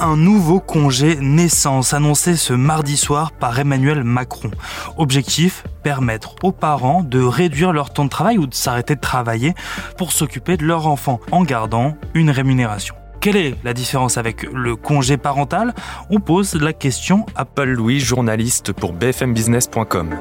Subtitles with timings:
[0.00, 4.50] un nouveau congé naissance annoncé ce mardi soir par Emmanuel Macron.
[4.96, 9.54] Objectif permettre aux parents de réduire leur temps de travail ou de s'arrêter de travailler
[9.96, 12.94] pour s'occuper de leur enfant en gardant une rémunération.
[13.20, 15.74] Quelle est la différence avec le congé parental?
[16.10, 20.16] On pose la question à Paul Louis, journaliste pour bfmbusiness.com.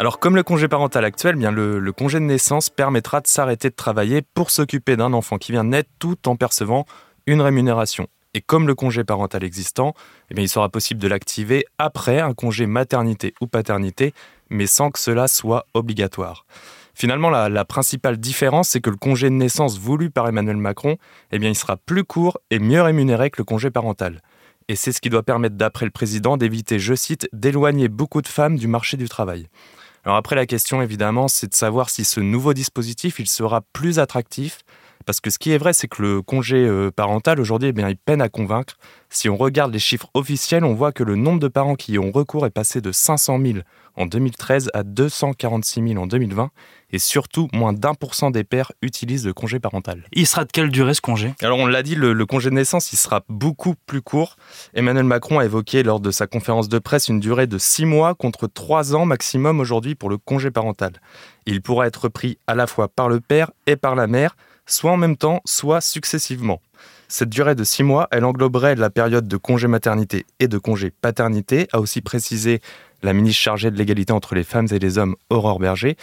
[0.00, 3.74] Alors comme le congé parental actuel, bien le, congé de naissance permettra de s'arrêter de
[3.74, 6.86] travailler pour s'occuper d'un enfant qui vient naître tout en percevant
[7.28, 8.08] une rémunération.
[8.32, 9.94] Et comme le congé parental existant,
[10.30, 14.14] eh il sera possible de l'activer après un congé maternité ou paternité,
[14.48, 16.46] mais sans que cela soit obligatoire.
[16.94, 20.96] Finalement, la, principale différence, c'est que le congé de naissance voulu par Emmanuel Macron,
[21.30, 24.20] eh il sera plus court et mieux rémunéré que le congé parental.
[24.68, 28.26] Et c'est ce qui doit permettre, d'après le président, d'éviter, je cite, d'éloigner beaucoup de
[28.26, 29.48] femmes du marché du travail.
[30.04, 33.98] Alors après, la question, évidemment, c'est de savoir si ce nouveau dispositif, il sera plus
[33.98, 34.60] attractif.
[35.08, 37.88] Parce que ce qui est vrai, c'est que le congé euh, parental, aujourd'hui, eh bien,
[37.88, 38.76] il peine à convaincre.
[39.08, 41.98] Si on regarde les chiffres officiels, on voit que le nombre de parents qui y
[41.98, 43.58] ont recours est passé de 500 000
[43.96, 46.50] en 2013 à 246 000 en 2020
[46.90, 50.04] et surtout moins d'un pour cent des pères utilisent le congé parental.
[50.12, 51.34] Il sera de quelle durée ce congé?
[51.42, 54.36] Alors on l'a dit, le, congé de naissance il sera beaucoup plus court.
[54.74, 58.14] Emmanuel Macron a évoqué lors de sa conférence de presse une durée de six mois
[58.14, 60.92] contre trois ans maximum aujourd'hui pour le congé parental.
[61.46, 64.36] Il pourra être pris à la fois par le père et par la mère,
[64.68, 66.60] soit en même temps, soit successivement.
[67.08, 70.90] Cette durée de six mois, elle engloberait la période de congé maternité et de congé
[70.90, 72.60] paternité, a aussi précisé
[73.02, 75.96] la ministre chargée de l'égalité entre les femmes et les hommes, Aurore Berger.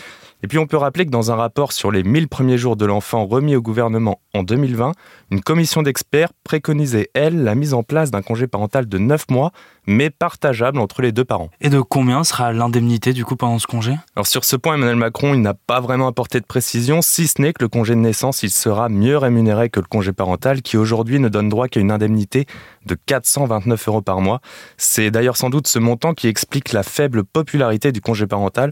[0.43, 2.85] Et puis on peut rappeler que dans un rapport sur les 1000 premiers jours de
[2.85, 4.91] l'enfant remis au gouvernement en 2020,
[5.31, 9.51] une commission d'experts préconisait, elle, la mise en place d'un congé parental de 9 mois,
[9.87, 11.49] mais partageable entre les deux parents.
[11.61, 13.95] Et de combien sera l'indemnité du coup pendant ce congé?
[14.15, 17.41] Alors sur ce point, Emmanuel Macron, il n'a pas vraiment apporté de précision, si ce
[17.41, 20.77] n'est que le congé de naissance, il sera mieux rémunéré que le congé parental, qui
[20.77, 22.45] aujourd'hui ne donne droit qu'à une indemnité
[22.85, 24.41] de 429 euros par mois.
[24.77, 28.71] C'est d'ailleurs sans doute ce montant qui explique la faible popularité du congé parental.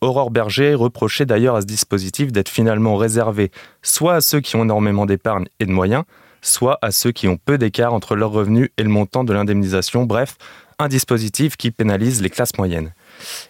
[0.00, 4.64] Aurore Berger reprochait d'ailleurs à ce dispositif d'être finalement réservé soit à ceux qui ont
[4.64, 6.04] énormément d'épargne et de moyens,
[6.40, 10.04] soit à ceux qui ont peu d'écart entre leurs revenus et le montant de l'indemnisation.
[10.04, 10.36] Bref,
[10.80, 12.92] un dispositif qui pénalise les classes moyennes.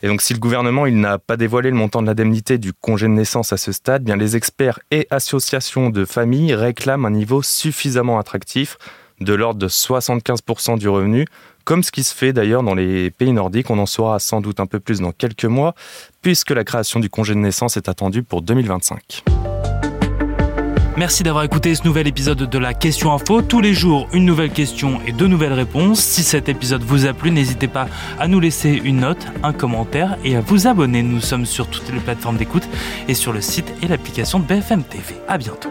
[0.03, 3.13] Et donc si le gouvernement n'a pas dévoilé le montant de l'indemnité du congé de
[3.13, 8.19] naissance à ce stade, bien les experts et associations de familles réclament un niveau suffisamment
[8.19, 8.77] attractif
[9.21, 11.27] de l'ordre de 75% du revenu,
[11.65, 13.71] comme ce qui se fait d'ailleurs dans les pays nordiques.
[13.71, 15.75] On en saura sans doute un peu plus dans quelques mois,
[16.23, 19.23] puisque la création du congé de naissance est attendue pour 2025.
[20.97, 23.41] Merci d'avoir écouté ce nouvel épisode de la Question Info.
[23.41, 26.01] Tous les jours, une nouvelle question et deux nouvelles réponses.
[26.01, 30.19] Si cet épisode vous a plu, n'hésitez pas à nous laisser une note, un commentaire
[30.23, 31.03] et à vous abonner.
[31.03, 32.69] Nous sommes sur toutes les plateformes d'écoute
[33.09, 35.15] et sur le site et l'application de BFM TV.
[35.29, 35.71] À bientôt.